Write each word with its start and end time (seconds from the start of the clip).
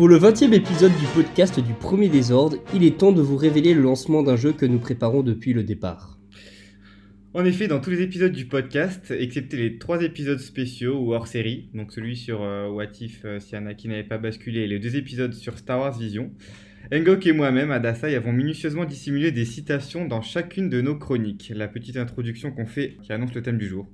Pour 0.00 0.08
le 0.08 0.16
20e 0.16 0.54
épisode 0.54 0.96
du 0.98 1.04
podcast 1.14 1.60
du 1.60 1.74
Premier 1.74 2.08
Désordre, 2.08 2.56
il 2.74 2.84
est 2.84 2.96
temps 2.96 3.12
de 3.12 3.20
vous 3.20 3.36
révéler 3.36 3.74
le 3.74 3.82
lancement 3.82 4.22
d'un 4.22 4.34
jeu 4.34 4.54
que 4.54 4.64
nous 4.64 4.78
préparons 4.78 5.22
depuis 5.22 5.52
le 5.52 5.62
départ. 5.62 6.18
En 7.34 7.44
effet, 7.44 7.68
dans 7.68 7.80
tous 7.80 7.90
les 7.90 8.00
épisodes 8.00 8.32
du 8.32 8.46
podcast, 8.46 9.10
excepté 9.10 9.58
les 9.58 9.76
trois 9.76 10.02
épisodes 10.02 10.38
spéciaux 10.38 10.98
ou 10.98 11.12
hors 11.12 11.26
série, 11.26 11.68
donc 11.74 11.92
celui 11.92 12.16
sur 12.16 12.40
euh, 12.40 12.70
What 12.70 12.92
If 12.98 13.26
euh, 13.26 13.40
si 13.40 13.54
Anakin 13.54 13.90
n'avait 13.90 14.02
pas 14.02 14.16
basculé 14.16 14.60
et 14.60 14.66
les 14.66 14.78
deux 14.78 14.96
épisodes 14.96 15.34
sur 15.34 15.58
Star 15.58 15.80
Wars 15.80 15.98
Vision, 15.98 16.32
Engok 16.94 17.26
et 17.26 17.32
moi-même, 17.32 17.70
Adasai, 17.70 18.14
avons 18.14 18.32
minutieusement 18.32 18.86
dissimulé 18.86 19.32
des 19.32 19.44
citations 19.44 20.06
dans 20.06 20.22
chacune 20.22 20.70
de 20.70 20.80
nos 20.80 20.96
chroniques, 20.96 21.52
la 21.54 21.68
petite 21.68 21.98
introduction 21.98 22.52
qu'on 22.52 22.64
fait 22.64 22.96
qui 23.02 23.12
annonce 23.12 23.34
le 23.34 23.42
thème 23.42 23.58
du 23.58 23.68
jour. 23.68 23.86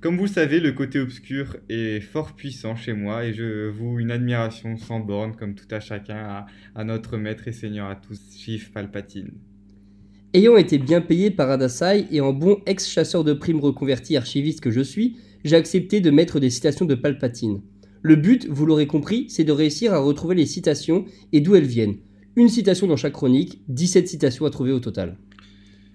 Comme 0.00 0.18
vous 0.18 0.24
le 0.24 0.30
savez, 0.30 0.60
le 0.60 0.72
côté 0.72 0.98
obscur 0.98 1.56
est 1.70 2.00
fort 2.00 2.34
puissant 2.34 2.76
chez 2.76 2.92
moi 2.92 3.24
et 3.24 3.32
je 3.32 3.68
voue 3.68 3.98
une 3.98 4.10
admiration 4.10 4.76
sans 4.76 5.00
borne, 5.00 5.34
comme 5.34 5.54
tout 5.54 5.66
à 5.70 5.80
chacun, 5.80 6.16
à, 6.16 6.46
à 6.74 6.84
notre 6.84 7.16
maître 7.16 7.48
et 7.48 7.52
seigneur 7.52 7.88
à 7.88 7.96
tous, 7.96 8.20
Chief 8.36 8.70
Palpatine. 8.72 9.30
Ayant 10.34 10.58
été 10.58 10.76
bien 10.76 11.00
payé 11.00 11.30
par 11.30 11.50
Adasai 11.50 12.06
et 12.10 12.20
en 12.20 12.34
bon 12.34 12.58
ex-chasseur 12.66 13.24
de 13.24 13.32
primes 13.32 13.60
reconverti 13.60 14.18
archiviste 14.18 14.60
que 14.60 14.70
je 14.70 14.82
suis, 14.82 15.16
j'ai 15.44 15.56
accepté 15.56 16.00
de 16.00 16.10
mettre 16.10 16.40
des 16.40 16.50
citations 16.50 16.84
de 16.84 16.94
Palpatine. 16.94 17.62
Le 18.02 18.16
but, 18.16 18.46
vous 18.50 18.66
l'aurez 18.66 18.86
compris, 18.86 19.26
c'est 19.30 19.44
de 19.44 19.52
réussir 19.52 19.94
à 19.94 19.98
retrouver 19.98 20.34
les 20.34 20.46
citations 20.46 21.06
et 21.32 21.40
d'où 21.40 21.54
elles 21.54 21.64
viennent. 21.64 21.96
Une 22.36 22.50
citation 22.50 22.86
dans 22.86 22.96
chaque 22.96 23.14
chronique, 23.14 23.62
17 23.68 24.06
citations 24.06 24.44
à 24.44 24.50
trouver 24.50 24.72
au 24.72 24.80
total. 24.80 25.16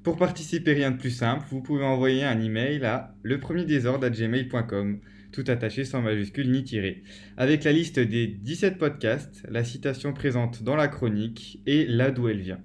Pour 0.04 0.18
participer, 0.18 0.74
rien 0.74 0.90
de 0.90 0.98
plus 0.98 1.12
simple, 1.12 1.46
vous 1.52 1.62
pouvez 1.62 1.84
envoyer 1.84 2.24
un 2.24 2.42
email 2.42 2.84
à 2.84 3.14
lepremierdésordre.gmail.com, 3.22 4.98
tout 5.32 5.44
attaché 5.46 5.86
sans 5.86 6.02
majuscule 6.02 6.50
ni 6.50 6.64
tiré, 6.64 7.04
avec 7.38 7.64
la 7.64 7.72
liste 7.72 8.00
des 8.00 8.26
17 8.26 8.80
podcasts, 8.80 9.44
la 9.48 9.64
citation 9.64 10.12
présente 10.12 10.64
dans 10.64 10.76
la 10.76 10.88
chronique 10.88 11.62
et 11.68 11.86
là 11.86 12.10
d'où 12.10 12.30
elle 12.30 12.42
vient. 12.42 12.62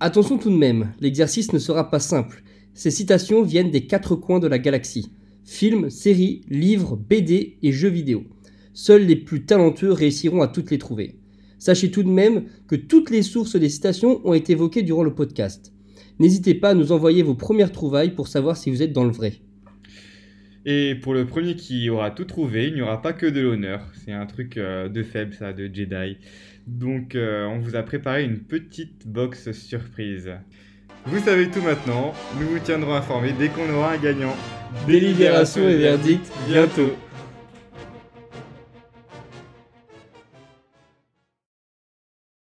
Attention 0.00 0.36
tout 0.36 0.50
de 0.50 0.56
même, 0.56 0.92
l'exercice 1.00 1.54
ne 1.54 1.58
sera 1.58 1.90
pas 1.90 2.00
simple. 2.00 2.42
Ces 2.74 2.90
citations 2.90 3.42
viennent 3.42 3.70
des 3.70 3.86
quatre 3.86 4.14
coins 4.14 4.38
de 4.38 4.46
la 4.46 4.58
galaxie. 4.58 5.10
Films, 5.44 5.88
séries, 5.88 6.42
livres, 6.50 6.96
BD 6.96 7.56
et 7.62 7.72
jeux 7.72 7.88
vidéo. 7.88 8.24
Seuls 8.74 9.06
les 9.06 9.16
plus 9.16 9.46
talentueux 9.46 9.92
réussiront 9.92 10.42
à 10.42 10.48
toutes 10.48 10.70
les 10.70 10.76
trouver. 10.76 11.16
Sachez 11.58 11.90
tout 11.90 12.02
de 12.02 12.10
même 12.10 12.44
que 12.66 12.76
toutes 12.76 13.08
les 13.08 13.22
sources 13.22 13.56
des 13.56 13.70
citations 13.70 14.20
ont 14.28 14.34
été 14.34 14.52
évoquées 14.52 14.82
durant 14.82 15.02
le 15.02 15.14
podcast. 15.14 15.72
N'hésitez 16.18 16.54
pas 16.54 16.70
à 16.70 16.74
nous 16.74 16.92
envoyer 16.92 17.22
vos 17.22 17.34
premières 17.34 17.72
trouvailles 17.72 18.10
pour 18.10 18.28
savoir 18.28 18.56
si 18.56 18.70
vous 18.70 18.82
êtes 18.82 18.92
dans 18.92 19.04
le 19.04 19.12
vrai. 19.12 19.34
Et 20.66 20.94
pour 20.96 21.14
le 21.14 21.24
premier 21.24 21.54
qui 21.54 21.88
aura 21.88 22.10
tout 22.10 22.24
trouvé, 22.24 22.68
il 22.68 22.74
n'y 22.74 22.82
aura 22.82 23.00
pas 23.00 23.12
que 23.12 23.26
de 23.26 23.40
l'honneur. 23.40 23.80
C'est 24.04 24.12
un 24.12 24.26
truc 24.26 24.56
euh, 24.56 24.88
de 24.88 25.02
faible, 25.02 25.32
ça, 25.32 25.52
de 25.52 25.70
Jedi. 25.72 26.18
Donc, 26.66 27.14
euh, 27.14 27.46
on 27.46 27.58
vous 27.58 27.76
a 27.76 27.82
préparé 27.82 28.24
une 28.24 28.40
petite 28.40 29.06
box 29.06 29.52
surprise. 29.52 30.30
Vous 31.06 31.20
savez 31.20 31.48
tout 31.48 31.62
maintenant, 31.62 32.12
nous 32.38 32.48
vous 32.48 32.58
tiendrons 32.58 32.94
informés 32.94 33.32
dès 33.38 33.48
qu'on 33.48 33.72
aura 33.72 33.92
un 33.92 33.98
gagnant. 33.98 34.34
Délibération 34.86 35.66
et 35.66 35.76
verdict 35.76 36.30
bientôt. 36.48 36.92